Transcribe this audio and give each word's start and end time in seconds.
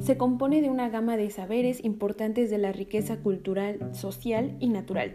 se 0.00 0.16
compone 0.16 0.60
de 0.60 0.70
una 0.70 0.88
gama 0.88 1.16
de 1.16 1.30
saberes 1.30 1.84
importantes 1.84 2.50
de 2.50 2.58
la 2.58 2.72
riqueza 2.72 3.18
cultural, 3.18 3.94
social 3.94 4.56
y 4.58 4.68
natural. 4.68 5.14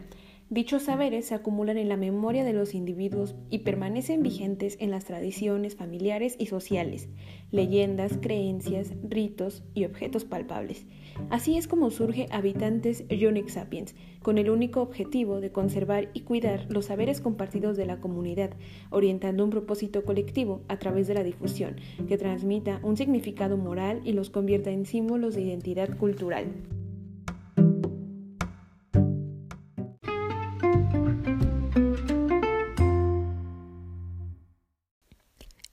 Dichos 0.51 0.83
saberes 0.83 1.27
se 1.27 1.33
acumulan 1.33 1.77
en 1.77 1.87
la 1.87 1.95
memoria 1.95 2.43
de 2.43 2.51
los 2.51 2.75
individuos 2.75 3.35
y 3.49 3.59
permanecen 3.59 4.21
vigentes 4.21 4.75
en 4.81 4.91
las 4.91 5.05
tradiciones 5.05 5.77
familiares 5.77 6.35
y 6.37 6.47
sociales, 6.47 7.07
leyendas, 7.51 8.17
creencias, 8.21 8.91
ritos 9.01 9.63
y 9.73 9.85
objetos 9.85 10.25
palpables. 10.25 10.85
Así 11.29 11.55
es 11.55 11.69
como 11.69 11.89
surge 11.89 12.27
Habitantes 12.31 13.05
Unique 13.09 13.47
Sapiens, 13.47 13.95
con 14.21 14.37
el 14.37 14.49
único 14.49 14.81
objetivo 14.81 15.39
de 15.39 15.53
conservar 15.53 16.09
y 16.13 16.23
cuidar 16.23 16.65
los 16.69 16.87
saberes 16.87 17.21
compartidos 17.21 17.77
de 17.77 17.85
la 17.85 18.01
comunidad, 18.01 18.51
orientando 18.89 19.45
un 19.45 19.51
propósito 19.51 20.03
colectivo 20.03 20.63
a 20.67 20.77
través 20.79 21.07
de 21.07 21.13
la 21.13 21.23
difusión, 21.23 21.77
que 22.09 22.17
transmita 22.17 22.81
un 22.83 22.97
significado 22.97 23.55
moral 23.55 24.01
y 24.03 24.11
los 24.11 24.29
convierta 24.29 24.69
en 24.69 24.85
símbolos 24.85 25.33
de 25.33 25.43
identidad 25.43 25.97
cultural. 25.97 26.47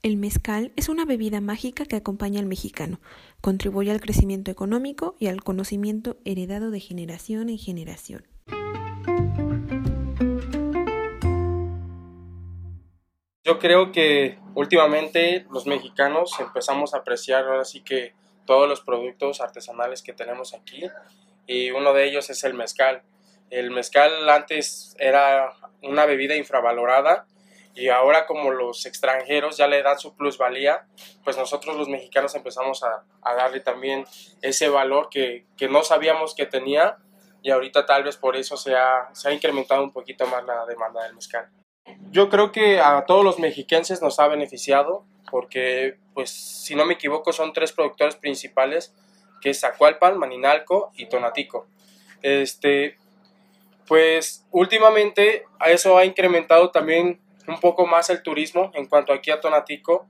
El 0.09 0.17
mezcal 0.17 0.71
es 0.75 0.89
una 0.89 1.05
bebida 1.05 1.39
mágica 1.39 1.85
que 1.85 1.95
acompaña 1.95 2.39
al 2.39 2.47
mexicano, 2.47 2.99
contribuye 3.41 3.91
al 3.91 4.01
crecimiento 4.01 4.49
económico 4.49 5.15
y 5.19 5.27
al 5.27 5.43
conocimiento 5.43 6.17
heredado 6.25 6.71
de 6.71 6.79
generación 6.79 7.47
en 7.47 7.59
generación. 7.59 8.25
Yo 13.43 13.59
creo 13.59 13.91
que 13.91 14.39
últimamente 14.55 15.45
los 15.51 15.67
mexicanos 15.67 16.39
empezamos 16.39 16.95
a 16.95 16.97
apreciar 16.97 17.43
ahora 17.45 17.63
sí 17.63 17.81
que 17.81 18.15
todos 18.47 18.67
los 18.67 18.81
productos 18.81 19.41
artesanales 19.41 20.01
que 20.01 20.13
tenemos 20.13 20.55
aquí 20.55 20.81
y 21.45 21.69
uno 21.69 21.93
de 21.93 22.09
ellos 22.09 22.31
es 22.31 22.43
el 22.43 22.55
mezcal. 22.55 23.03
El 23.51 23.69
mezcal 23.69 24.27
antes 24.27 24.95
era 24.97 25.53
una 25.83 26.07
bebida 26.07 26.35
infravalorada 26.35 27.27
y 27.79 27.87
ahora 27.87 28.25
como 28.25 28.51
los 28.51 28.85
extranjeros 28.85 29.55
ya 29.55 29.67
le 29.67 29.81
dan 29.81 29.97
su 29.97 30.13
plusvalía, 30.13 30.85
pues 31.23 31.37
nosotros 31.37 31.77
los 31.77 31.87
mexicanos 31.87 32.35
empezamos 32.35 32.83
a, 32.83 33.05
darle 33.23 33.61
también 33.61 34.05
ese 34.41 34.67
valor 34.67 35.07
que, 35.09 35.45
no 35.69 35.83
sabíamos 35.83 36.35
que 36.35 36.45
tenía 36.45 36.97
y 37.41 37.51
ahorita 37.51 37.85
tal 37.85 38.03
vez 38.03 38.17
por 38.17 38.35
eso 38.35 38.57
se 38.57 38.75
ha, 38.75 39.09
se 39.13 39.29
ha 39.29 39.31
incrementado 39.31 39.81
un 39.81 39.93
poquito 39.93 40.27
más 40.27 40.43
la 40.43 40.65
demanda 40.65 41.03
del 41.03 41.15
mezcal. 41.15 41.49
Yo 42.11 42.29
creo 42.29 42.51
que 42.51 42.81
a 42.81 43.05
todos 43.05 43.23
los 43.23 43.39
mexiquenses 43.39 44.01
nos 44.01 44.19
ha 44.19 44.27
beneficiado 44.27 45.05
porque, 45.31 45.97
pues, 46.13 46.29
si 46.31 46.75
no 46.75 46.85
me 46.85 46.95
equivoco, 46.95 47.31
son 47.31 47.53
tres 47.53 47.71
productores 47.71 48.17
principales, 48.17 48.93
que 49.41 49.51
es 49.51 49.59
Zacualpan, 49.61 50.17
Maninalco 50.17 50.91
y 50.95 51.05
Tonatico. 51.05 51.67
Este, 52.21 52.97
pues, 53.87 54.45
últimamente 54.51 55.45
a 55.59 55.69
eso 55.69 55.97
ha 55.97 56.03
incrementado 56.03 56.71
también 56.71 57.21
un 57.49 57.59
poco 57.59 57.85
más 57.85 58.09
el 58.09 58.23
turismo 58.23 58.71
en 58.73 58.87
cuanto 58.87 59.13
aquí 59.13 59.31
a 59.31 59.39
Tonatico. 59.39 60.07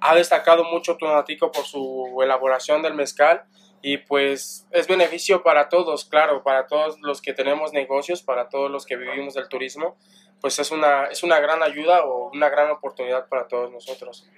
Ha 0.00 0.14
destacado 0.14 0.64
mucho 0.64 0.96
Tonatico 0.96 1.50
por 1.50 1.64
su 1.64 2.18
elaboración 2.22 2.82
del 2.82 2.94
mezcal 2.94 3.44
y 3.82 3.98
pues 3.98 4.66
es 4.70 4.86
beneficio 4.88 5.42
para 5.42 5.68
todos, 5.68 6.04
claro, 6.04 6.42
para 6.42 6.66
todos 6.66 6.98
los 7.00 7.22
que 7.22 7.32
tenemos 7.32 7.72
negocios, 7.72 8.22
para 8.22 8.48
todos 8.48 8.70
los 8.70 8.86
que 8.86 8.96
vivimos 8.96 9.34
del 9.34 9.48
turismo, 9.48 9.96
pues 10.40 10.58
es 10.58 10.70
una, 10.70 11.06
es 11.06 11.22
una 11.22 11.40
gran 11.40 11.62
ayuda 11.62 12.04
o 12.04 12.30
una 12.30 12.48
gran 12.48 12.70
oportunidad 12.70 13.28
para 13.28 13.46
todos 13.46 13.70
nosotros. 13.72 14.28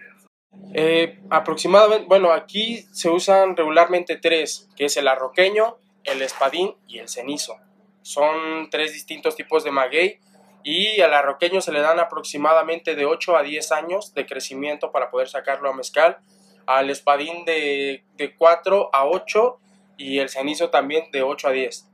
Eh, 0.75 1.21
aproximadamente, 1.31 2.07
bueno, 2.07 2.33
aquí 2.33 2.87
se 2.93 3.09
usan 3.09 3.57
regularmente 3.57 4.17
tres, 4.17 4.69
que 4.77 4.87
es 4.87 4.97
el 4.97 5.09
arroqueño, 5.09 5.79
el 6.05 6.23
espadín 6.23 6.75
y 6.87 6.99
el 6.99 7.09
cenizo. 7.09 7.57
Son 8.03 8.69
tres 8.71 8.93
distintos 8.93 9.37
tipos 9.37 9.65
de 9.65 9.71
maguey 9.71 10.19
y 10.63 11.01
al 11.01 11.15
arroqueño 11.15 11.61
se 11.61 11.73
le 11.73 11.81
dan 11.81 11.99
aproximadamente 12.01 12.95
de 12.95 13.07
8 13.07 13.37
a 13.37 13.43
10 13.43 13.73
años 13.73 14.15
de 14.15 14.27
crecimiento 14.27 14.93
para 14.93 15.11
poder 15.11 15.29
sacarlo 15.29 15.71
a 15.71 15.75
mezcal, 15.75 16.19
al 16.67 16.91
espadín 16.91 17.45
de, 17.45 18.05
de 18.15 18.37
4 18.37 18.91
a 18.93 19.07
8 19.07 19.59
y 19.97 20.19
el 20.19 20.29
cenizo 20.29 20.71
también 20.71 21.11
de 21.11 21.23
8 21.23 21.49
a 21.49 21.53
10. 21.53 21.87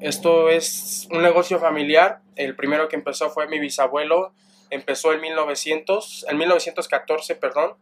Esto 0.00 0.48
es 0.48 1.08
un 1.10 1.22
negocio 1.22 1.58
familiar, 1.58 2.20
el 2.36 2.54
primero 2.54 2.88
que 2.88 2.96
empezó 2.96 3.30
fue 3.30 3.48
mi 3.48 3.58
bisabuelo, 3.58 4.32
empezó 4.70 5.12
en 5.12 5.20
1900, 5.20 6.26
en 6.28 6.38
1914, 6.38 7.34
perdón, 7.36 7.76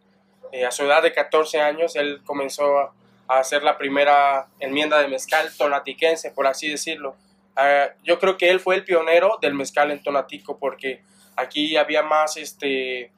eh, 0.52 0.64
a 0.64 0.70
su 0.70 0.84
edad 0.84 1.02
de 1.02 1.12
14 1.12 1.60
años 1.60 1.96
él 1.96 2.22
comenzó 2.24 2.78
a, 2.78 2.94
a 3.26 3.38
hacer 3.38 3.62
la 3.62 3.78
primera 3.78 4.48
enmienda 4.60 4.98
de 4.98 5.08
mezcal 5.08 5.50
tonatiquense, 5.56 6.30
por 6.30 6.46
así 6.46 6.68
decirlo 6.68 7.16
Ah, 7.56 7.90
yo 8.02 8.18
creo 8.18 8.36
que 8.36 8.50
él 8.50 8.60
fue 8.60 8.74
el 8.74 8.84
pionero 8.84 9.38
del 9.40 9.54
mezcal 9.54 9.90
en 9.90 10.02
Tonatico 10.02 10.58
porque 10.58 11.02
aquí 11.36 11.76
había 11.76 12.02
más, 12.02 12.36
este, 12.36 13.12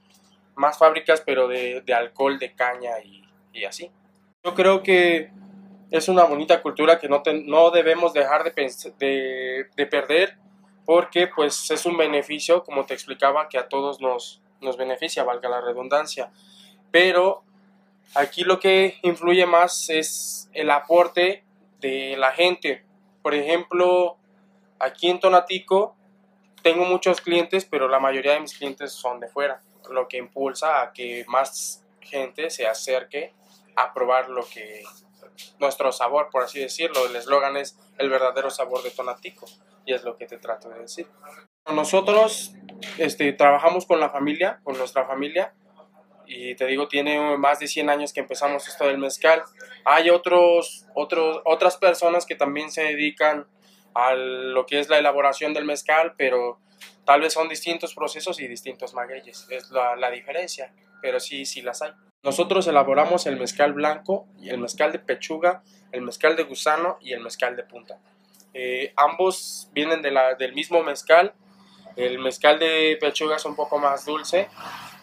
más 0.54 0.78
fábricas, 0.78 1.22
pero 1.24 1.48
de, 1.48 1.82
alcohol, 1.94 2.38
de 2.38 2.54
caña 2.54 2.92
y, 3.02 3.24
así. 3.64 3.90
Yo 4.44 4.54
creo 4.54 4.82
que 4.82 5.30
es 5.90 6.08
una 6.08 6.24
bonita 6.24 6.60
cultura 6.60 6.98
que 6.98 7.08
no, 7.08 7.22
no 7.44 7.70
debemos 7.70 8.12
dejar 8.12 8.44
de, 8.44 9.66
de, 9.74 9.86
perder 9.86 10.36
porque 10.84 11.26
pues 11.26 11.70
es 11.70 11.86
un 11.86 11.96
beneficio, 11.96 12.62
como 12.62 12.84
te 12.84 12.92
explicaba, 12.92 13.48
que 13.48 13.58
a 13.58 13.68
todos 13.68 14.00
nos, 14.00 14.42
nos 14.60 14.76
beneficia, 14.76 15.24
valga 15.24 15.48
la 15.48 15.62
redundancia. 15.62 16.30
Pero 16.90 17.42
aquí 18.14 18.44
lo 18.44 18.60
que 18.60 18.98
influye 19.02 19.46
más 19.46 19.88
es 19.88 20.50
el 20.52 20.70
aporte 20.70 21.44
de 21.80 22.16
la 22.18 22.32
gente. 22.32 22.84
Por 23.22 23.34
ejemplo, 23.34 24.18
Aquí 24.78 25.08
en 25.08 25.20
Tonatico 25.20 25.96
tengo 26.62 26.84
muchos 26.84 27.20
clientes, 27.20 27.64
pero 27.64 27.88
la 27.88 28.00
mayoría 28.00 28.32
de 28.32 28.40
mis 28.40 28.56
clientes 28.56 28.92
son 28.92 29.20
de 29.20 29.28
fuera, 29.28 29.60
lo 29.90 30.08
que 30.08 30.18
impulsa 30.18 30.82
a 30.82 30.92
que 30.92 31.24
más 31.28 31.84
gente 32.00 32.50
se 32.50 32.66
acerque 32.66 33.34
a 33.76 33.92
probar 33.92 34.28
lo 34.28 34.44
que 34.44 34.82
nuestro 35.58 35.92
sabor, 35.92 36.28
por 36.30 36.42
así 36.42 36.60
decirlo. 36.60 37.06
El 37.06 37.16
eslogan 37.16 37.56
es 37.56 37.78
el 37.98 38.10
verdadero 38.10 38.50
sabor 38.50 38.82
de 38.82 38.90
Tonatico 38.90 39.46
y 39.84 39.92
es 39.92 40.02
lo 40.02 40.16
que 40.16 40.26
te 40.26 40.38
trato 40.38 40.68
de 40.68 40.80
decir. 40.80 41.06
Nosotros 41.72 42.52
este, 42.98 43.32
trabajamos 43.32 43.86
con 43.86 44.00
la 44.00 44.10
familia, 44.10 44.60
con 44.62 44.78
nuestra 44.78 45.04
familia, 45.04 45.54
y 46.26 46.54
te 46.56 46.66
digo, 46.66 46.88
tiene 46.88 47.36
más 47.36 47.60
de 47.60 47.68
100 47.68 47.88
años 47.90 48.12
que 48.12 48.20
empezamos 48.20 48.66
esto 48.66 48.86
del 48.86 48.98
mezcal. 48.98 49.42
Hay 49.84 50.10
otros, 50.10 50.86
otros, 50.94 51.40
otras 51.44 51.76
personas 51.76 52.26
que 52.26 52.34
también 52.34 52.70
se 52.70 52.82
dedican 52.82 53.46
a 53.96 54.14
lo 54.14 54.66
que 54.66 54.78
es 54.78 54.88
la 54.88 54.98
elaboración 54.98 55.54
del 55.54 55.64
mezcal, 55.64 56.14
pero 56.18 56.60
tal 57.04 57.22
vez 57.22 57.32
son 57.32 57.48
distintos 57.48 57.94
procesos 57.94 58.38
y 58.40 58.46
distintos 58.46 58.92
magueyes, 58.92 59.46
es 59.50 59.70
la, 59.70 59.96
la 59.96 60.10
diferencia, 60.10 60.72
pero 61.00 61.18
sí, 61.18 61.46
sí 61.46 61.62
las 61.62 61.80
hay. 61.80 61.92
Nosotros 62.22 62.66
elaboramos 62.66 63.26
el 63.26 63.38
mezcal 63.38 63.72
blanco, 63.72 64.26
el 64.42 64.58
mezcal 64.58 64.92
de 64.92 64.98
pechuga, 64.98 65.62
el 65.92 66.02
mezcal 66.02 66.36
de 66.36 66.42
gusano 66.42 66.98
y 67.00 67.12
el 67.12 67.20
mezcal 67.20 67.56
de 67.56 67.62
punta. 67.62 67.98
Eh, 68.52 68.92
ambos 68.96 69.68
vienen 69.72 70.02
de 70.02 70.10
la, 70.10 70.34
del 70.34 70.52
mismo 70.52 70.82
mezcal. 70.82 71.34
El 71.94 72.18
mezcal 72.18 72.58
de 72.58 72.98
pechuga 73.00 73.36
es 73.36 73.44
un 73.44 73.54
poco 73.54 73.78
más 73.78 74.04
dulce. 74.04 74.48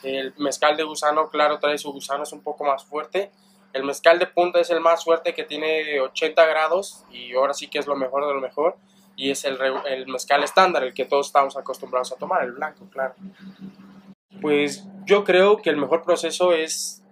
El 0.03 0.33
mezcal 0.37 0.75
de 0.75 0.83
gusano, 0.83 1.29
claro, 1.29 1.59
trae 1.59 1.77
su 1.77 1.91
gusano, 1.91 2.23
es 2.23 2.33
un 2.33 2.43
poco 2.43 2.63
más 2.63 2.83
fuerte. 2.83 3.31
El 3.73 3.83
mezcal 3.83 4.19
de 4.19 4.27
punta 4.27 4.59
es 4.59 4.69
el 4.69 4.79
más 4.79 5.03
fuerte 5.03 5.33
que 5.33 5.43
tiene 5.43 5.99
80 5.99 6.45
grados 6.45 7.03
y 7.11 7.33
ahora 7.35 7.53
sí 7.53 7.67
que 7.67 7.79
es 7.79 7.87
lo 7.87 7.95
mejor 7.95 8.27
de 8.27 8.33
lo 8.33 8.39
mejor. 8.39 8.77
Y 9.15 9.29
es 9.29 9.45
el, 9.45 9.59
el 9.85 10.07
mezcal 10.07 10.43
estándar, 10.43 10.83
el 10.83 10.93
que 10.93 11.05
todos 11.05 11.27
estamos 11.27 11.57
acostumbrados 11.57 12.11
a 12.11 12.15
tomar, 12.15 12.43
el 12.43 12.53
blanco, 12.53 12.87
claro. 12.91 13.13
Pues 14.41 14.85
yo 15.05 15.23
creo 15.23 15.57
que 15.57 15.69
el 15.69 15.77
mejor 15.77 16.03
proceso 16.03 16.53
es 16.53 17.03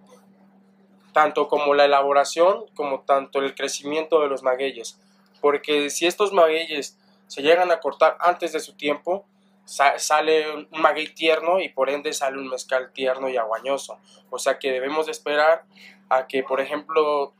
tanto 1.12 1.48
como 1.48 1.74
la 1.74 1.84
elaboración 1.84 2.64
como 2.74 3.00
tanto 3.00 3.38
el 3.38 3.54
crecimiento 3.54 4.20
de 4.20 4.28
los 4.28 4.42
magueyes. 4.42 4.98
Porque 5.40 5.90
si 5.90 6.06
estos 6.06 6.32
magueyes 6.32 6.98
se 7.26 7.42
llegan 7.42 7.70
a 7.70 7.80
cortar 7.80 8.16
antes 8.20 8.52
de 8.52 8.60
su 8.60 8.74
tiempo, 8.74 9.26
sale 9.64 10.50
un 10.50 10.68
maguey 10.70 11.14
tierno 11.14 11.60
y 11.60 11.68
por 11.68 11.90
ende 11.90 12.12
sale 12.12 12.38
un 12.38 12.48
mezcal 12.48 12.92
tierno 12.92 13.28
y 13.28 13.36
aguañoso. 13.36 13.98
O 14.30 14.38
sea 14.38 14.58
que 14.58 14.72
debemos 14.72 15.06
de 15.06 15.12
esperar 15.12 15.64
a 16.08 16.26
que, 16.26 16.42
por 16.42 16.60
ejemplo, 16.60 17.32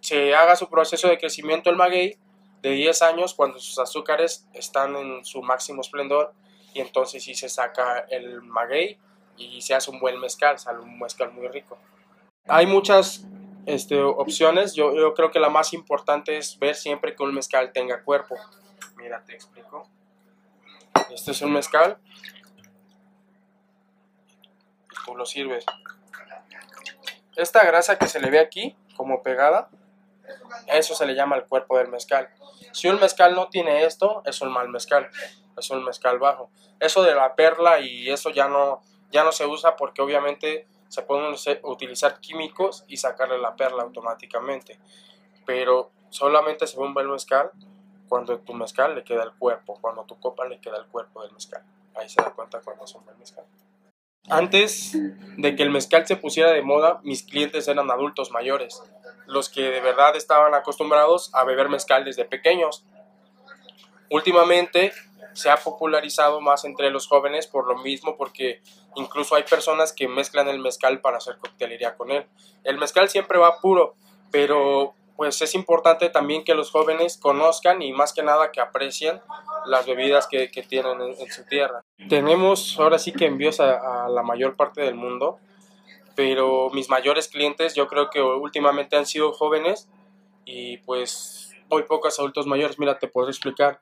se 0.00 0.34
haga 0.34 0.56
su 0.56 0.68
proceso 0.68 1.08
de 1.08 1.18
crecimiento 1.18 1.70
el 1.70 1.76
maguey 1.76 2.16
de 2.62 2.70
10 2.70 3.02
años 3.02 3.34
cuando 3.34 3.58
sus 3.58 3.78
azúcares 3.78 4.46
están 4.52 4.96
en 4.96 5.24
su 5.24 5.42
máximo 5.42 5.80
esplendor 5.80 6.32
y 6.74 6.80
entonces 6.80 7.24
sí 7.24 7.34
se 7.34 7.48
saca 7.48 8.00
el 8.10 8.42
maguey 8.42 8.98
y 9.36 9.60
se 9.62 9.74
hace 9.74 9.90
un 9.90 9.98
buen 9.98 10.18
mezcal, 10.18 10.58
sale 10.58 10.80
un 10.80 10.98
mezcal 10.98 11.32
muy 11.32 11.48
rico. 11.48 11.78
Hay 12.48 12.66
muchas 12.66 13.24
este, 13.66 14.00
opciones, 14.00 14.74
yo, 14.74 14.94
yo 14.94 15.14
creo 15.14 15.30
que 15.30 15.40
la 15.40 15.48
más 15.48 15.72
importante 15.72 16.38
es 16.38 16.58
ver 16.58 16.74
siempre 16.74 17.14
que 17.14 17.22
un 17.22 17.34
mezcal 17.34 17.72
tenga 17.72 18.02
cuerpo. 18.02 18.36
Mira, 18.96 19.22
te 19.24 19.34
explico. 19.34 19.88
Este 21.10 21.30
es 21.30 21.42
un 21.42 21.52
mezcal. 21.52 21.98
Tú 25.04 25.16
lo 25.16 25.26
sirves. 25.26 25.64
Esta 27.36 27.64
grasa 27.64 27.98
que 27.98 28.08
se 28.08 28.20
le 28.20 28.30
ve 28.30 28.38
aquí, 28.38 28.76
como 28.96 29.22
pegada, 29.22 29.68
Eso 30.66 30.94
se 30.94 31.06
le 31.06 31.14
llama 31.14 31.36
el 31.36 31.44
cuerpo 31.44 31.78
del 31.78 31.88
mezcal. 31.88 32.28
Si 32.72 32.88
un 32.88 32.98
mezcal 32.98 33.34
no 33.34 33.48
tiene 33.48 33.84
esto, 33.84 34.22
es 34.24 34.40
un 34.40 34.52
mal 34.52 34.68
mezcal, 34.68 35.08
es 35.56 35.70
un 35.70 35.84
mezcal 35.84 36.18
bajo. 36.18 36.50
Eso 36.80 37.02
de 37.02 37.14
la 37.14 37.36
perla 37.36 37.78
y 37.78 38.10
eso 38.10 38.30
ya 38.30 38.48
no, 38.48 38.82
ya 39.10 39.22
no 39.22 39.32
se 39.32 39.46
usa 39.46 39.76
porque 39.76 40.02
obviamente 40.02 40.66
se 40.88 41.02
pueden 41.02 41.34
utilizar 41.62 42.20
químicos 42.20 42.84
y 42.88 42.96
sacarle 42.96 43.38
la 43.38 43.54
perla 43.54 43.82
automáticamente. 43.82 44.78
Pero 45.44 45.90
solamente 46.10 46.66
se 46.66 46.76
ve 46.76 46.84
un 46.84 46.94
buen 46.94 47.10
mezcal 47.10 47.50
cuando 48.08 48.38
tu 48.38 48.54
mezcal 48.54 48.94
le 48.94 49.04
queda 49.04 49.24
el 49.24 49.32
cuerpo, 49.32 49.78
cuando 49.80 50.04
tu 50.04 50.18
copa 50.18 50.46
le 50.46 50.60
queda 50.60 50.78
el 50.78 50.86
cuerpo 50.86 51.22
del 51.22 51.32
mezcal. 51.32 51.62
Ahí 51.94 52.08
se 52.08 52.22
da 52.22 52.30
cuenta 52.30 52.60
cuando 52.60 52.84
es 52.84 52.94
un 52.94 53.04
buen 53.04 53.18
mezcal. 53.18 53.44
Antes 54.28 54.92
de 55.36 55.54
que 55.54 55.62
el 55.62 55.70
mezcal 55.70 56.06
se 56.06 56.16
pusiera 56.16 56.50
de 56.50 56.62
moda, 56.62 57.00
mis 57.04 57.22
clientes 57.22 57.68
eran 57.68 57.90
adultos 57.90 58.32
mayores, 58.32 58.82
los 59.26 59.48
que 59.48 59.62
de 59.62 59.80
verdad 59.80 60.16
estaban 60.16 60.54
acostumbrados 60.54 61.32
a 61.32 61.44
beber 61.44 61.68
mezcal 61.68 62.04
desde 62.04 62.24
pequeños. 62.24 62.84
Últimamente 64.10 64.92
se 65.32 65.50
ha 65.50 65.56
popularizado 65.56 66.40
más 66.40 66.64
entre 66.64 66.90
los 66.90 67.06
jóvenes 67.06 67.46
por 67.46 67.68
lo 67.68 67.76
mismo, 67.78 68.16
porque 68.16 68.62
incluso 68.96 69.36
hay 69.36 69.44
personas 69.44 69.92
que 69.92 70.08
mezclan 70.08 70.48
el 70.48 70.58
mezcal 70.58 71.00
para 71.00 71.18
hacer 71.18 71.36
coctelería 71.38 71.96
con 71.96 72.10
él. 72.10 72.26
El 72.64 72.78
mezcal 72.78 73.08
siempre 73.08 73.38
va 73.38 73.60
puro, 73.60 73.94
pero 74.32 74.94
pues 75.16 75.40
es 75.40 75.54
importante 75.54 76.10
también 76.10 76.44
que 76.44 76.54
los 76.54 76.70
jóvenes 76.70 77.16
conozcan 77.16 77.80
y 77.82 77.92
más 77.92 78.12
que 78.12 78.22
nada 78.22 78.52
que 78.52 78.60
aprecien 78.60 79.20
las 79.64 79.86
bebidas 79.86 80.26
que, 80.26 80.48
tienen 80.68 81.00
en, 81.00 81.30
su 81.30 81.44
tierra. 81.46 81.84
Tenemos 82.08 82.78
ahora 82.78 82.98
sí 82.98 83.12
que 83.12 83.26
envíos 83.26 83.60
a, 83.60 84.08
la 84.08 84.22
mayor 84.22 84.56
parte 84.56 84.82
del 84.82 84.94
mundo, 84.94 85.38
pero 86.14 86.70
mis 86.70 86.88
mayores 86.88 87.28
clientes 87.28 87.74
yo 87.74 87.88
creo 87.88 88.10
que 88.10 88.20
últimamente 88.22 88.96
han 88.96 89.06
sido 89.06 89.32
jóvenes 89.32 89.88
y 90.44 90.78
pues 90.78 91.50
muy 91.70 91.84
pocos 91.84 92.18
adultos 92.18 92.46
mayores. 92.46 92.78
Mira, 92.78 92.98
te 92.98 93.08
puedo 93.08 93.28
explicar. 93.28 93.80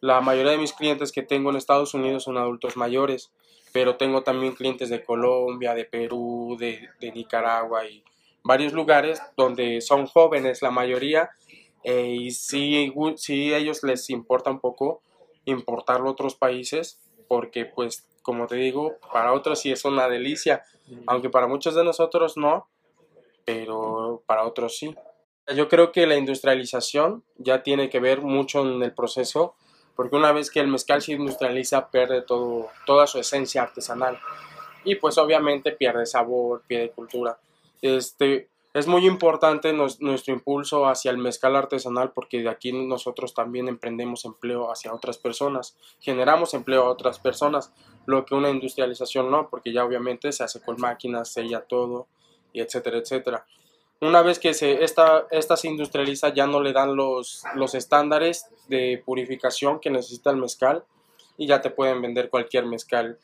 La 0.00 0.20
mayoría 0.22 0.52
de 0.52 0.58
mis 0.58 0.72
clientes 0.72 1.12
que 1.12 1.22
tengo 1.22 1.50
en 1.50 1.56
Estados 1.56 1.92
Unidos 1.92 2.24
son 2.24 2.38
adultos 2.38 2.76
mayores, 2.76 3.30
pero 3.72 3.96
tengo 3.96 4.22
también 4.22 4.54
clientes 4.54 4.88
de 4.88 5.04
Colombia, 5.04 5.74
de 5.74 5.84
Perú, 5.84 6.56
de, 6.58 6.88
de 7.00 7.12
Nicaragua 7.12 7.84
y 7.86 8.02
varios 8.42 8.72
lugares 8.72 9.20
donde 9.36 9.80
son 9.80 10.06
jóvenes 10.06 10.62
la 10.62 10.70
mayoría 10.70 11.30
eh, 11.82 12.14
y 12.18 12.30
sí, 12.32 12.92
sí 13.16 13.54
ellos 13.54 13.82
les 13.82 14.10
importa 14.10 14.50
un 14.50 14.60
poco 14.60 15.02
importarlo 15.44 16.08
a 16.08 16.12
otros 16.12 16.34
países 16.34 17.00
porque 17.28 17.64
pues 17.64 18.06
como 18.22 18.46
te 18.46 18.56
digo 18.56 18.96
para 19.12 19.32
otros 19.32 19.60
sí 19.60 19.72
es 19.72 19.84
una 19.84 20.08
delicia 20.08 20.62
aunque 21.06 21.30
para 21.30 21.46
muchos 21.46 21.74
de 21.74 21.84
nosotros 21.84 22.36
no 22.36 22.68
pero 23.44 24.22
para 24.26 24.44
otros 24.44 24.76
sí. 24.76 24.94
Yo 25.56 25.68
creo 25.68 25.90
que 25.90 26.06
la 26.06 26.16
industrialización 26.16 27.24
ya 27.36 27.62
tiene 27.64 27.90
que 27.90 27.98
ver 27.98 28.20
mucho 28.20 28.60
en 28.60 28.82
el 28.82 28.92
proceso 28.92 29.54
porque 29.96 30.16
una 30.16 30.32
vez 30.32 30.50
que 30.50 30.60
el 30.60 30.68
mezcal 30.68 31.02
se 31.02 31.12
industrializa 31.12 31.90
pierde 31.90 32.22
todo, 32.22 32.68
toda 32.86 33.06
su 33.06 33.18
esencia 33.18 33.62
artesanal 33.62 34.18
y 34.84 34.94
pues 34.94 35.18
obviamente 35.18 35.72
pierde 35.72 36.06
sabor, 36.06 36.62
pierde 36.66 36.90
cultura 36.90 37.38
este, 37.82 38.48
es 38.72 38.86
muy 38.86 39.06
importante 39.06 39.72
nuestro 39.72 40.32
impulso 40.32 40.86
hacia 40.86 41.10
el 41.10 41.18
mezcal 41.18 41.56
artesanal 41.56 42.12
porque 42.12 42.40
de 42.40 42.48
aquí 42.48 42.72
nosotros 42.72 43.34
también 43.34 43.66
emprendemos 43.66 44.24
empleo 44.24 44.70
hacia 44.70 44.94
otras 44.94 45.18
personas, 45.18 45.76
generamos 45.98 46.54
empleo 46.54 46.84
a 46.84 46.90
otras 46.90 47.18
personas, 47.18 47.72
lo 48.06 48.24
que 48.24 48.36
una 48.36 48.50
industrialización 48.50 49.30
no, 49.30 49.48
porque 49.50 49.72
ya 49.72 49.84
obviamente 49.84 50.30
se 50.30 50.44
hace 50.44 50.60
con 50.60 50.80
máquinas, 50.80 51.32
sella 51.32 51.62
todo, 51.62 52.06
y 52.52 52.60
etcétera, 52.60 52.98
etcétera. 52.98 53.46
Una 54.00 54.22
vez 54.22 54.38
que 54.38 54.54
se, 54.54 54.82
esta, 54.82 55.26
esta 55.30 55.56
se 55.56 55.68
industrializa 55.68 56.32
ya 56.32 56.46
no 56.46 56.62
le 56.62 56.72
dan 56.72 56.96
los, 56.96 57.42
los 57.54 57.74
estándares 57.74 58.46
de 58.68 59.02
purificación 59.04 59.80
que 59.80 59.90
necesita 59.90 60.30
el 60.30 60.36
mezcal 60.36 60.84
y 61.36 61.46
ya 61.46 61.60
te 61.60 61.70
pueden 61.70 62.00
vender 62.00 62.30
cualquier 62.30 62.66
mezcal 62.66 63.18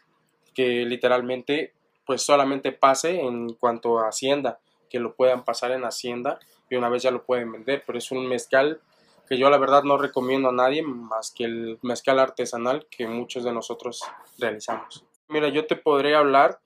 que 0.55 0.85
literalmente 0.85 1.73
pues 2.07 2.23
solamente 2.23 2.73
pase 2.73 3.21
en 3.21 3.55
cuanto 3.55 3.99
a 3.99 4.09
Hacienda, 4.09 4.61
que 4.89 5.01
lo 5.01 5.15
puedan 5.15 5.45
pasar 5.45 5.73
en 5.73 5.85
Hacienda 5.85 6.39
y 6.71 6.77
una 6.77 6.89
vez 6.89 7.03
ya 7.03 7.11
lo 7.11 7.25
pueden 7.25 7.53
vender, 7.53 7.83
pero 7.87 7.99
es 7.99 8.11
un 8.11 8.27
mezcal 8.27 8.81
que 9.29 9.39
yo 9.39 9.51
la 9.51 9.59
verdad 9.59 9.83
no 9.83 9.99
recomiendo 9.99 10.49
a 10.49 10.53
nadie 10.53 10.83
más 10.83 11.33
que 11.33 11.45
el 11.45 11.79
mezcal 11.83 12.19
artesanal 12.19 12.87
que 12.91 13.09
muchos 13.09 13.45
de 13.45 13.53
nosotros 13.53 14.03
realizamos. 14.39 15.05
Mira, 15.29 15.49
yo 15.49 15.67
te 15.67 15.75
podría 15.75 16.19
hablar 16.19 16.61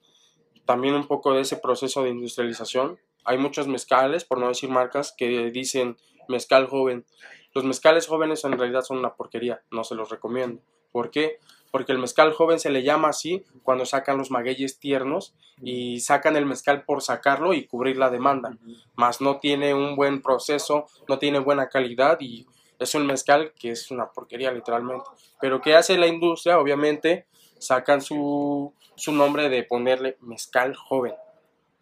también 0.65 0.93
un 0.93 1.07
poco 1.07 1.33
de 1.33 1.41
ese 1.41 1.57
proceso 1.57 2.03
de 2.03 2.11
industrialización. 2.11 2.99
Hay 3.25 3.39
muchos 3.39 3.67
mezcales, 3.67 4.25
por 4.25 4.37
no 4.37 4.47
decir 4.47 4.69
marcas, 4.69 5.13
que 5.17 5.49
dicen 5.49 5.97
mezcal 6.27 6.67
joven. 6.67 7.05
Los 7.53 7.63
mezcales 7.63 8.07
jóvenes 8.07 8.45
en 8.45 8.57
realidad 8.57 8.83
son 8.83 8.99
una 8.99 9.15
porquería, 9.15 9.63
no 9.71 9.83
se 9.83 9.95
los 9.95 10.09
recomiendo. 10.09 10.61
¿Por 10.91 11.09
qué? 11.09 11.39
Porque 11.71 11.93
el 11.93 11.99
mezcal 11.99 12.33
joven 12.33 12.59
se 12.59 12.69
le 12.69 12.83
llama 12.83 13.09
así 13.09 13.43
cuando 13.63 13.85
sacan 13.85 14.17
los 14.17 14.29
magueyes 14.29 14.79
tiernos 14.79 15.33
y 15.61 16.01
sacan 16.01 16.35
el 16.35 16.45
mezcal 16.45 16.83
por 16.83 17.01
sacarlo 17.01 17.53
y 17.53 17.65
cubrir 17.65 17.97
la 17.97 18.09
demanda, 18.09 18.57
más 18.95 19.21
no 19.21 19.39
tiene 19.39 19.73
un 19.73 19.95
buen 19.95 20.21
proceso, 20.21 20.87
no 21.07 21.17
tiene 21.17 21.39
buena 21.39 21.69
calidad 21.69 22.17
y 22.19 22.45
es 22.79 22.95
un 22.95 23.05
mezcal 23.05 23.53
que 23.59 23.71
es 23.71 23.91
una 23.91 24.09
porquería 24.09 24.51
literalmente. 24.51 25.05
Pero 25.39 25.61
¿qué 25.61 25.75
hace 25.75 25.97
la 25.97 26.07
industria? 26.07 26.59
Obviamente 26.59 27.25
sacan 27.59 28.01
su, 28.01 28.73
su 28.95 29.11
nombre 29.11 29.49
de 29.49 29.63
ponerle 29.63 30.17
mezcal 30.21 30.75
joven. 30.75 31.13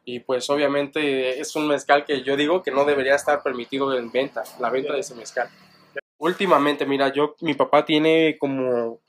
Y 0.03 0.19
pues 0.21 0.49
obviamente 0.49 1.39
es 1.39 1.55
un 1.55 1.67
mezcal 1.67 2.03
que 2.05 2.23
yo 2.23 2.35
digo 2.35 2.63
que 2.63 2.71
no 2.71 2.83
debería 2.83 3.15
estar 3.15 3.43
permitido 3.43 3.97
en 3.97 4.11
venta, 4.11 4.43
la 4.59 4.69
venta 4.69 4.93
de 4.93 4.99
ese 4.99 5.15
mezcal. 5.15 5.49
Últimamente, 6.17 6.85
mira, 6.85 7.13
yo, 7.13 7.35
mi 7.41 7.53
papá 7.53 7.85
tiene 7.85 8.37
como 8.37 8.99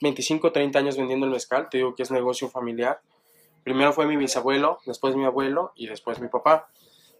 25, 0.00 0.52
30 0.52 0.78
años 0.78 0.96
vendiendo 0.96 1.26
el 1.26 1.32
mezcal, 1.32 1.68
te 1.70 1.78
digo 1.78 1.94
que 1.94 2.02
es 2.02 2.10
negocio 2.10 2.48
familiar. 2.48 3.00
Primero 3.62 3.92
fue 3.92 4.06
mi 4.06 4.16
bisabuelo, 4.16 4.78
después 4.86 5.14
mi 5.14 5.24
abuelo 5.24 5.72
y 5.76 5.86
después 5.86 6.20
mi 6.20 6.28
papá. 6.28 6.68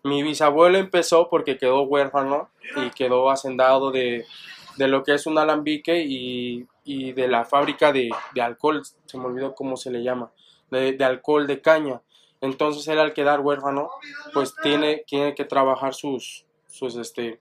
Mi 0.02 0.22
bisabuelo 0.22 0.78
empezó 0.78 1.28
porque 1.28 1.58
quedó 1.58 1.82
huérfano 1.82 2.48
y 2.76 2.90
quedó 2.90 3.30
hacendado 3.30 3.90
de, 3.90 4.24
de 4.76 4.88
lo 4.88 5.04
que 5.04 5.14
es 5.14 5.26
un 5.26 5.36
alambique 5.36 6.02
y, 6.02 6.66
y 6.84 7.12
de 7.12 7.28
la 7.28 7.44
fábrica 7.44 7.92
de, 7.92 8.10
de, 8.34 8.40
alcohol, 8.40 8.82
se 9.04 9.18
me 9.18 9.26
olvidó 9.26 9.54
cómo 9.54 9.76
se 9.76 9.90
le 9.90 10.02
llama, 10.02 10.30
de, 10.70 10.92
de, 10.92 11.04
alcohol 11.04 11.46
de 11.46 11.60
caña. 11.60 12.00
Entonces 12.40 12.88
él 12.88 12.98
al 12.98 13.12
quedar 13.12 13.40
huérfano, 13.40 13.90
pues 14.32 14.54
tiene, 14.62 15.04
tiene 15.06 15.34
que 15.34 15.44
trabajar 15.44 15.92
sus, 15.92 16.46
sus, 16.66 16.96
este, 16.96 17.40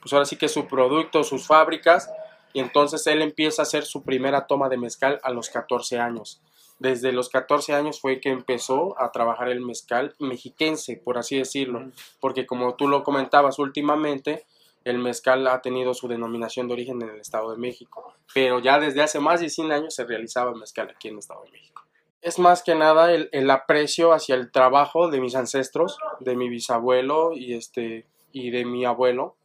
pues 0.00 0.12
ahora 0.12 0.24
sí 0.24 0.34
que 0.34 0.48
su 0.48 0.66
producto, 0.66 1.22
sus 1.22 1.46
fábricas 1.46 2.10
y 2.52 2.60
entonces 2.60 3.06
él 3.06 3.22
empieza 3.22 3.62
a 3.62 3.64
hacer 3.64 3.84
su 3.84 4.02
primera 4.02 4.46
toma 4.46 4.68
de 4.68 4.76
mezcal 4.76 5.20
a 5.22 5.30
los 5.30 5.50
14 5.50 5.98
años. 5.98 6.40
Desde 6.78 7.12
los 7.12 7.28
14 7.28 7.74
años 7.74 8.00
fue 8.00 8.20
que 8.20 8.30
empezó 8.30 8.98
a 9.00 9.12
trabajar 9.12 9.50
el 9.50 9.60
mezcal 9.60 10.14
mexiquense, 10.18 10.96
por 10.96 11.18
así 11.18 11.36
decirlo, 11.36 11.90
porque 12.20 12.46
como 12.46 12.74
tú 12.74 12.88
lo 12.88 13.04
comentabas 13.04 13.58
últimamente, 13.58 14.46
el 14.84 14.98
mezcal 14.98 15.46
ha 15.46 15.60
tenido 15.60 15.92
su 15.92 16.08
denominación 16.08 16.68
de 16.68 16.72
origen 16.72 17.02
en 17.02 17.10
el 17.10 17.20
Estado 17.20 17.50
de 17.50 17.58
México, 17.58 18.14
pero 18.32 18.60
ya 18.60 18.78
desde 18.78 19.02
hace 19.02 19.20
más 19.20 19.40
de 19.40 19.50
100 19.50 19.72
años 19.72 19.94
se 19.94 20.04
realizaba 20.04 20.54
mezcal 20.54 20.88
aquí 20.88 21.08
en 21.08 21.14
el 21.14 21.20
Estado 21.20 21.44
de 21.44 21.50
México. 21.50 21.84
Es 22.22 22.38
más 22.38 22.62
que 22.62 22.74
nada 22.74 23.12
el, 23.12 23.28
el 23.32 23.50
aprecio 23.50 24.12
hacia 24.12 24.34
el 24.34 24.50
trabajo 24.50 25.10
de 25.10 25.20
mis 25.20 25.34
ancestros, 25.34 25.98
de 26.20 26.34
mi 26.34 26.48
bisabuelo 26.48 27.32
y, 27.34 27.54
este, 27.54 28.06
y 28.32 28.50
de 28.50 28.64
mi 28.64 28.84
abuelo, 28.84 29.36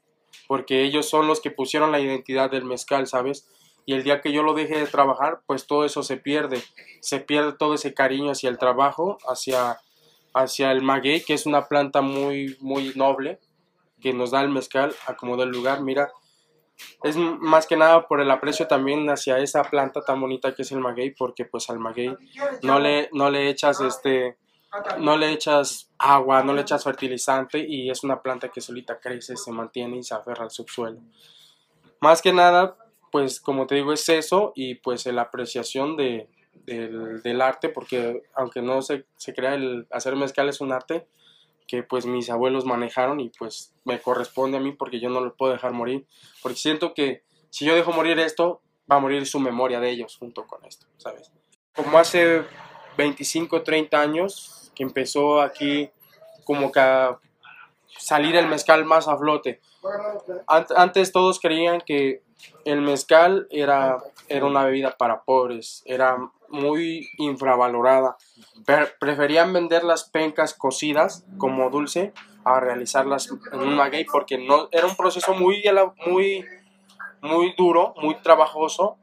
porque 0.48 0.84
ellos 0.84 1.10
son 1.10 1.28
los 1.28 1.42
que 1.42 1.52
pusieron 1.52 1.92
la 1.92 2.00
identidad 2.00 2.50
del 2.52 2.66
mezcal, 2.66 3.08
¿sabes? 3.08 3.48
Y 3.86 3.94
el 3.94 4.04
día 4.04 4.22
que 4.22 4.32
yo 4.32 4.44
lo 4.44 4.54
deje 4.54 4.78
de 4.78 4.88
trabajar, 4.88 5.42
pues 5.46 5.68
todo 5.68 5.86
eso 5.86 6.02
se 6.04 6.18
pierde, 6.18 6.62
se 7.02 7.20
pierde 7.20 7.54
todo 7.54 7.76
ese 7.76 7.94
cariño 7.94 8.32
hacia 8.32 8.50
el 8.50 8.58
trabajo, 8.58 9.18
hacia, 9.28 9.80
hacia 10.34 10.72
el 10.72 10.82
maguey, 10.82 11.22
que 11.22 11.34
es 11.34 11.46
una 11.46 11.68
planta 11.68 12.02
muy, 12.02 12.58
muy 12.62 12.94
noble, 12.96 13.40
que 14.02 14.14
nos 14.14 14.32
da 14.32 14.42
el 14.42 14.50
mezcal 14.50 14.96
a 15.08 15.16
como 15.16 15.38
del 15.38 15.50
lugar, 15.50 15.82
mira, 15.82 16.12
es 17.04 17.16
más 17.16 17.68
que 17.68 17.78
nada 17.78 18.08
por 18.08 18.22
el 18.22 18.32
aprecio 18.32 18.68
también 18.68 19.10
hacia 19.10 19.40
esa 19.40 19.64
planta 19.64 20.02
tan 20.02 20.20
bonita 20.20 20.54
que 20.54 20.64
es 20.64 20.72
el 20.72 20.80
maguey, 20.80 21.12
porque 21.12 21.46
pues 21.46 21.70
al 21.70 21.80
maguey 21.80 22.16
no 22.64 22.80
le, 22.80 23.10
no 23.14 23.30
le 23.30 23.50
echas 23.50 23.80
este 23.82 24.38
no 25.00 25.18
le 25.18 25.32
echas 25.32 25.92
agua, 25.98 26.44
no 26.44 26.54
le 26.54 26.62
echas 26.62 26.84
fertilizante 26.84 27.60
y 27.60 27.90
es 27.90 28.04
una 28.04 28.22
planta 28.22 28.50
que 28.50 28.62
solita 28.62 29.00
crece, 29.00 29.36
se 29.38 29.52
mantiene 29.52 29.98
y 29.98 30.04
se 30.04 30.16
aferra 30.16 30.44
al 30.44 30.52
subsuelo. 30.52 31.00
Más 32.02 32.22
que 32.22 32.34
nada, 32.34 32.78
pues 33.12 33.40
como 33.40 33.68
te 33.68 33.76
digo, 33.76 33.94
es 33.94 34.08
eso 34.10 34.52
y 34.56 34.76
pues 34.76 35.06
la 35.06 35.24
apreciación 35.24 35.96
de, 35.96 36.30
del, 36.66 37.42
arte, 37.42 37.70
porque 37.70 38.24
aunque 38.34 38.62
no 38.62 38.82
se, 38.82 39.06
se 39.18 39.34
crea 39.34 39.56
el 39.56 39.88
hacer 39.92 40.16
mezcal 40.16 40.50
es 40.50 40.62
un 40.62 40.72
arte 40.72 41.08
que 41.68 41.84
pues 41.84 42.06
mis 42.06 42.30
abuelos 42.30 42.66
manejaron 42.66 43.20
y 43.20 43.30
pues 43.30 43.74
me 43.86 44.00
corresponde 44.00 44.58
a 44.58 44.62
mí 44.62 44.72
porque 44.72 45.00
yo 45.00 45.10
no 45.10 45.22
lo 45.22 45.36
puedo 45.36 45.54
dejar 45.54 45.74
morir, 45.74 46.06
porque 46.42 46.58
siento 46.58 46.94
que 46.94 47.24
si 47.50 47.66
yo 47.66 47.76
dejo 47.76 47.92
morir 47.92 48.20
esto, 48.20 48.62
va 48.92 48.98
a 48.98 49.00
morir 49.00 49.26
su 49.26 49.40
memoria 49.40 49.80
de 49.80 49.90
ellos 49.90 50.18
junto 50.18 50.46
con 50.46 50.64
esto, 50.66 50.86
¿sabes? 50.98 51.32
Como 51.74 51.98
hace 51.98 52.44
25, 52.98 53.64
30 53.64 54.00
años, 54.00 54.65
que 54.76 54.84
empezó 54.84 55.42
aquí 55.42 55.90
como 56.44 56.72
que 56.72 56.80
a, 56.80 57.18
salir 57.98 58.36
el 58.36 58.48
mezcal 58.48 58.86
más 58.86 59.08
a 59.08 59.18
flote. 59.18 59.62
Antes 60.48 61.12
todos 61.12 61.40
creían 61.40 61.82
que 61.82 62.22
el 62.66 62.82
mezcal 62.82 63.48
era, 63.50 63.98
era 64.28 64.46
una 64.46 64.64
bebida 64.64 64.98
para 64.98 65.22
pobres, 65.24 65.84
era 65.86 66.18
muy 66.50 67.10
infravalorada. 67.18 68.18
preferían 69.00 69.54
vender 69.54 69.84
las 69.84 70.10
pencas 70.10 70.54
cocidas 70.54 71.26
como 71.38 71.70
dulce 71.70 72.14
a 72.44 72.60
realizarlas 72.60 73.30
en 73.52 73.60
un 73.60 73.76
maguey 73.76 74.06
porque 74.06 74.38
no, 74.38 74.70
era 74.72 74.86
un 74.86 74.96
proceso 74.96 75.34
muy, 75.34 75.64
muy, 76.06 76.46
muy 77.22 77.54
duro, 77.58 77.94
muy 78.02 78.16
trabajoso 78.22 78.98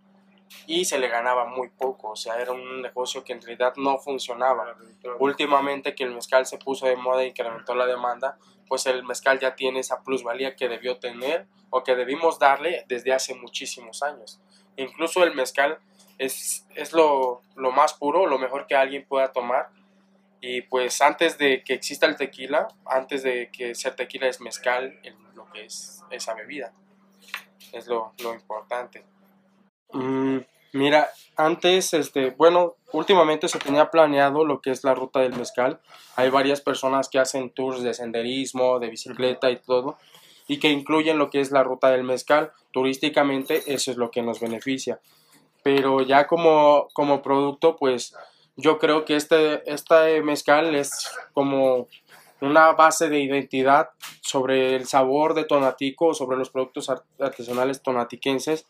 y 0.66 0.84
se 0.84 0.98
le 0.98 1.08
ganaba 1.08 1.46
muy 1.46 1.68
poco, 1.68 2.10
o 2.10 2.16
sea, 2.16 2.40
era 2.40 2.52
un 2.52 2.82
negocio 2.82 3.24
que 3.24 3.32
en 3.32 3.42
realidad 3.42 3.74
no 3.76 3.98
funcionaba. 3.98 4.76
Últimamente 5.18 5.94
que 5.94 6.04
el 6.04 6.14
mezcal 6.14 6.46
se 6.46 6.58
puso 6.58 6.86
de 6.86 6.96
moda 6.96 7.24
y 7.24 7.28
incrementó 7.28 7.74
la 7.74 7.86
demanda, 7.86 8.38
pues 8.68 8.86
el 8.86 9.04
mezcal 9.04 9.38
ya 9.38 9.54
tiene 9.54 9.80
esa 9.80 10.02
plusvalía 10.02 10.56
que 10.56 10.68
debió 10.68 10.98
tener 10.98 11.46
o 11.70 11.82
que 11.82 11.94
debimos 11.94 12.38
darle 12.38 12.84
desde 12.88 13.12
hace 13.12 13.34
muchísimos 13.34 14.02
años. 14.02 14.40
Incluso 14.76 15.22
el 15.24 15.34
mezcal 15.34 15.78
es, 16.18 16.66
es 16.74 16.92
lo, 16.92 17.42
lo 17.56 17.72
más 17.72 17.94
puro, 17.94 18.26
lo 18.26 18.38
mejor 18.38 18.66
que 18.66 18.74
alguien 18.74 19.04
pueda 19.06 19.32
tomar. 19.32 19.70
Y 20.40 20.62
pues 20.62 21.00
antes 21.00 21.38
de 21.38 21.62
que 21.62 21.74
exista 21.74 22.06
el 22.06 22.16
tequila, 22.16 22.68
antes 22.84 23.22
de 23.22 23.50
que 23.52 23.74
ser 23.74 23.94
tequila 23.94 24.26
es 24.26 24.40
mezcal, 24.40 24.98
lo 25.34 25.50
que 25.52 25.64
es 25.64 26.02
esa 26.10 26.34
bebida. 26.34 26.72
Es 27.72 27.86
lo, 27.86 28.12
lo 28.22 28.34
importante. 28.34 29.04
Mm, 29.92 30.38
mira, 30.72 31.10
antes, 31.36 31.94
este, 31.94 32.30
bueno, 32.30 32.76
últimamente 32.92 33.48
se 33.48 33.58
tenía 33.58 33.90
planeado 33.90 34.44
lo 34.44 34.60
que 34.60 34.70
es 34.70 34.84
la 34.84 34.94
ruta 34.94 35.20
del 35.20 35.34
mezcal. 35.34 35.80
Hay 36.16 36.30
varias 36.30 36.60
personas 36.60 37.08
que 37.08 37.18
hacen 37.18 37.50
tours 37.50 37.82
de 37.82 37.94
senderismo, 37.94 38.78
de 38.78 38.90
bicicleta 38.90 39.50
y 39.50 39.56
todo, 39.56 39.98
y 40.46 40.58
que 40.58 40.70
incluyen 40.70 41.18
lo 41.18 41.30
que 41.30 41.40
es 41.40 41.50
la 41.50 41.62
ruta 41.62 41.90
del 41.90 42.04
mezcal. 42.04 42.52
Turísticamente, 42.70 43.62
eso 43.72 43.90
es 43.90 43.96
lo 43.96 44.10
que 44.10 44.22
nos 44.22 44.40
beneficia. 44.40 45.00
Pero 45.62 46.00
ya 46.02 46.26
como, 46.26 46.88
como 46.92 47.22
producto, 47.22 47.76
pues 47.76 48.14
yo 48.56 48.78
creo 48.78 49.04
que 49.04 49.16
este, 49.16 49.62
este 49.72 50.22
mezcal 50.22 50.74
es 50.74 51.10
como 51.32 51.88
una 52.40 52.72
base 52.72 53.08
de 53.08 53.20
identidad 53.20 53.90
sobre 54.20 54.74
el 54.74 54.86
sabor 54.86 55.34
de 55.34 55.44
Tonatico, 55.44 56.12
sobre 56.12 56.36
los 56.36 56.50
productos 56.50 56.90
artesanales 57.18 57.82
tonatiquenses 57.82 58.66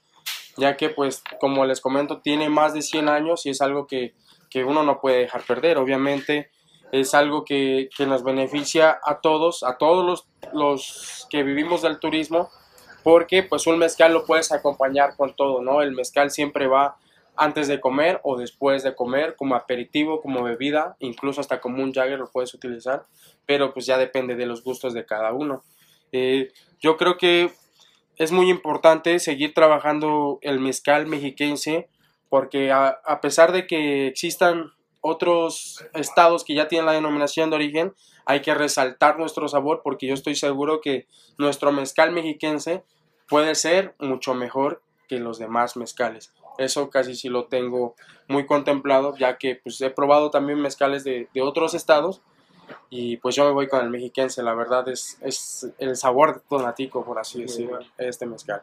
ya 0.56 0.76
que 0.76 0.90
pues 0.90 1.22
como 1.40 1.64
les 1.64 1.80
comento 1.80 2.20
tiene 2.20 2.48
más 2.48 2.74
de 2.74 2.82
100 2.82 3.08
años 3.08 3.46
y 3.46 3.50
es 3.50 3.60
algo 3.60 3.86
que, 3.86 4.14
uno 4.54 4.82
no 4.82 5.00
puede 5.00 5.20
dejar 5.20 5.42
perder. 5.42 5.78
Obviamente 5.78 6.50
es 6.92 7.14
algo 7.14 7.44
que, 7.44 7.88
nos 8.06 8.22
beneficia 8.22 9.00
a 9.02 9.20
todos, 9.20 9.62
a 9.62 9.78
todos 9.78 10.04
los, 10.04 10.26
los, 10.52 11.26
que 11.30 11.42
vivimos 11.42 11.80
del 11.80 11.98
turismo, 11.98 12.50
porque 13.02 13.42
pues 13.42 13.66
un 13.66 13.78
mezcal 13.78 14.12
lo 14.12 14.26
puedes 14.26 14.52
acompañar 14.52 15.16
con 15.16 15.34
todo, 15.34 15.62
¿no? 15.62 15.80
El 15.80 15.92
mezcal 15.92 16.30
siempre 16.30 16.66
va 16.66 16.96
antes 17.34 17.66
de 17.66 17.80
comer 17.80 18.20
o 18.24 18.36
después 18.36 18.82
de 18.82 18.94
comer, 18.94 19.36
como 19.36 19.54
aperitivo, 19.54 20.20
como 20.20 20.42
bebida, 20.42 20.96
incluso 20.98 21.40
hasta 21.40 21.60
como 21.60 21.82
un 21.82 21.92
Jagger 21.92 22.18
lo 22.18 22.30
puedes 22.30 22.52
utilizar, 22.52 23.04
pero 23.46 23.72
pues 23.72 23.86
ya 23.86 23.96
depende 23.96 24.34
de 24.34 24.46
los 24.46 24.62
gustos 24.62 24.92
de 24.92 25.06
cada 25.06 25.32
uno. 25.32 25.62
Eh, 26.12 26.52
yo 26.80 26.96
creo 26.96 27.16
que 27.16 27.50
es 28.16 28.32
muy 28.32 28.50
importante 28.50 29.18
seguir 29.18 29.54
trabajando 29.54 30.38
el 30.42 30.60
mezcal 30.60 31.06
mexiquense 31.06 31.88
porque 32.28 32.72
a, 32.72 33.20
pesar 33.20 33.52
de 33.52 33.66
que 33.66 34.06
existan 34.06 34.72
otros 35.02 35.84
estados 35.92 36.44
que 36.44 36.54
ya 36.54 36.66
tienen 36.66 36.86
la 36.86 36.92
denominación 36.92 37.50
de 37.50 37.56
origen, 37.56 37.94
hay 38.24 38.40
que 38.40 38.54
resaltar 38.54 39.18
nuestro 39.18 39.48
sabor 39.48 39.82
porque 39.84 40.06
yo 40.06 40.14
estoy 40.14 40.34
seguro 40.34 40.80
que 40.80 41.06
nuestro 41.36 41.72
mezcal 41.72 42.10
mexiquense 42.10 42.84
puede 43.28 43.54
ser 43.54 43.94
mucho 43.98 44.32
mejor 44.32 44.82
que 45.08 45.18
los 45.18 45.38
demás 45.38 45.76
mezcales. 45.76 46.32
Eso 46.56 46.88
casi 46.88 47.14
sí 47.14 47.28
lo 47.28 47.46
tengo 47.48 47.96
muy 48.28 48.46
contemplado, 48.46 49.14
ya 49.16 49.36
que 49.36 49.56
pues, 49.56 49.78
he 49.82 49.90
probado 49.90 50.30
también 50.30 50.58
mezcales 50.58 51.04
de, 51.04 51.28
de 51.34 51.42
otros 51.42 51.74
estados 51.74 52.22
y 52.90 53.16
pues 53.18 53.34
yo 53.34 53.44
me 53.44 53.52
voy 53.52 53.68
con 53.68 53.82
el 53.82 53.90
mexiquense, 53.90 54.42
la 54.42 54.54
verdad 54.54 54.88
es, 54.88 55.18
es 55.20 55.68
el 55.78 55.96
sabor 55.96 56.42
tonatico, 56.48 57.04
por 57.04 57.18
así 57.18 57.42
decirlo, 57.42 57.78
este 57.98 58.26
mezcal. 58.26 58.62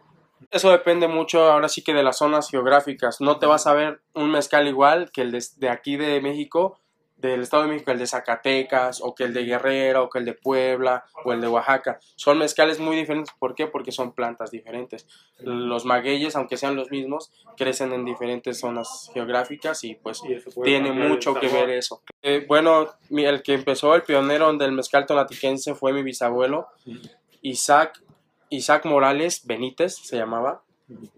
Eso 0.52 0.72
depende 0.72 1.08
mucho 1.08 1.52
ahora 1.52 1.68
sí 1.68 1.84
que 1.84 1.94
de 1.94 2.04
las 2.04 2.18
zonas 2.18 2.50
geográficas. 2.50 3.20
No 3.20 3.40
te 3.40 3.46
vas 3.46 3.68
a 3.68 3.74
ver 3.74 4.02
un 4.14 4.32
mezcal 4.32 4.68
igual 4.68 5.12
que 5.12 5.22
el 5.22 5.32
de 5.32 5.70
aquí 5.70 5.98
de 5.98 6.22
México 6.22 6.80
del 7.22 7.42
Estado 7.42 7.64
de 7.64 7.70
México, 7.70 7.92
el 7.92 8.00
de 8.00 8.08
Zacatecas, 8.08 9.02
o 9.02 9.14
que 9.14 9.26
el 9.26 9.34
de 9.34 9.44
Guerrero, 9.44 10.04
o 10.04 10.10
que 10.10 10.20
el 10.20 10.26
de 10.26 10.34
Puebla, 10.34 11.06
o 11.26 11.34
el 11.34 11.42
de 11.42 11.48
Oaxaca. 11.48 12.00
Son 12.16 12.38
mezcales 12.38 12.80
muy 12.80 12.96
diferentes. 12.96 13.34
¿Por 13.38 13.56
qué? 13.56 13.68
Porque 13.68 13.92
son 13.92 14.14
plantas 14.14 14.52
diferentes. 14.52 15.08
Los 15.40 15.86
magueyes, 15.86 16.36
aunque 16.36 16.58
sean 16.58 16.76
los 16.76 16.92
mismos, 16.92 17.32
crecen 17.58 17.92
en 17.94 18.06
diferentes 18.06 18.60
zonas 18.60 19.12
geográficas 19.14 19.84
y 19.84 19.96
pues 19.96 20.22
tiene 20.64 20.92
mucho 20.92 21.34
que 21.36 21.48
ver 21.48 21.70
eso. 21.70 22.02
Eh, 22.22 22.46
bueno, 22.48 22.88
el 23.10 23.44
que 23.44 23.54
empezó, 23.54 23.96
el 23.96 24.04
pionero 24.04 24.52
del 24.54 24.72
mezcal 24.72 25.06
tonatiquense 25.06 25.76
fue 25.76 25.94
mi 25.94 26.04
bisabuelo, 26.04 26.68
Isaac, 27.42 28.02
Isaac 28.50 28.86
Morales 28.86 29.46
Benítez 29.46 29.96
se 29.96 30.18
llamaba. 30.18 30.64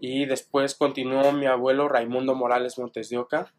Y 0.00 0.26
después 0.26 0.74
continuó 0.74 1.32
mi 1.32 1.46
abuelo 1.46 1.88
Raimundo 1.88 2.34
Morales 2.34 2.78
Montes 2.78 3.08
de 3.08 3.18
Oca. 3.18 3.52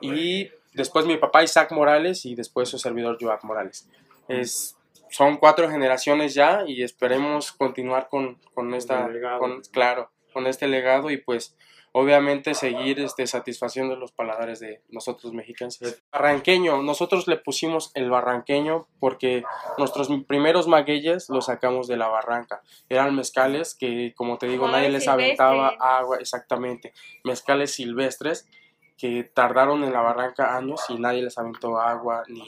Y 0.00 0.50
después 0.72 1.06
mi 1.06 1.16
papá 1.16 1.42
Isaac 1.42 1.72
Morales 1.72 2.24
y 2.26 2.34
después 2.34 2.68
su 2.68 2.78
servidor 2.78 3.18
Joac 3.20 3.44
Morales. 3.44 3.88
Es, 4.28 4.76
son 5.10 5.36
cuatro 5.36 5.70
generaciones 5.70 6.34
ya 6.34 6.64
y 6.66 6.82
esperemos 6.82 7.52
continuar 7.52 8.08
con, 8.08 8.38
con 8.54 8.74
esta, 8.74 9.08
con, 9.38 9.60
claro, 9.70 10.10
con 10.32 10.46
este 10.46 10.66
legado 10.66 11.10
y 11.10 11.18
pues 11.18 11.56
obviamente 11.96 12.54
seguir 12.54 12.98
este, 12.98 13.24
satisfaciendo 13.28 13.94
los 13.94 14.10
paladares 14.10 14.58
de 14.58 14.82
nosotros 14.88 15.32
mexicanos. 15.32 15.78
Barranqueño, 16.12 16.82
nosotros 16.82 17.28
le 17.28 17.36
pusimos 17.36 17.92
el 17.94 18.10
barranqueño 18.10 18.88
porque 18.98 19.44
nuestros 19.78 20.08
primeros 20.26 20.66
magueyes 20.66 21.28
los 21.28 21.46
sacamos 21.46 21.86
de 21.86 21.96
la 21.96 22.08
barranca. 22.08 22.62
Eran 22.88 23.14
mezcales 23.14 23.76
que, 23.76 24.12
como 24.16 24.38
te 24.38 24.48
digo, 24.48 24.66
nadie 24.66 24.88
les 24.90 25.06
aventaba 25.06 25.68
agua, 25.78 26.18
exactamente, 26.18 26.92
mezcales 27.22 27.70
silvestres 27.70 28.48
que 28.96 29.24
tardaron 29.24 29.82
en 29.84 29.92
la 29.92 30.00
barranca 30.00 30.56
años 30.56 30.80
y 30.88 30.98
nadie 30.98 31.22
les 31.22 31.36
aventó 31.36 31.80
agua 31.80 32.22
ni, 32.28 32.42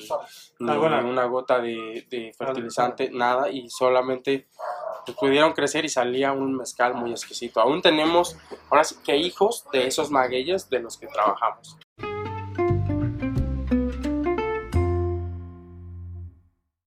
una 0.58 1.24
gota 1.24 1.58
de, 1.60 2.34
fertilizante, 2.36 3.10
nada, 3.10 3.50
y 3.50 3.68
solamente 3.68 4.48
pudieron 5.18 5.52
crecer 5.52 5.84
y 5.84 5.88
salía 5.88 6.32
un 6.32 6.56
mezcal 6.56 6.94
muy 6.94 7.10
exquisito. 7.10 7.60
Aún 7.60 7.82
tenemos, 7.82 8.36
ahora 8.70 8.84
sí 8.84 8.96
que 9.04 9.16
hijos 9.16 9.64
de 9.72 9.86
esos 9.86 10.10
magueyes 10.10 10.68
de 10.70 10.80
los 10.80 10.96
que 10.98 11.06
trabajamos. 11.06 11.76